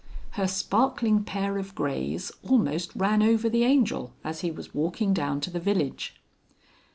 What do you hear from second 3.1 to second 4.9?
over the Angel as he was